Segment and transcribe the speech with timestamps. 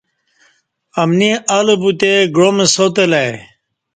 [1.01, 3.31] امنی اہ لہ بوتے گعام ساتلہ ای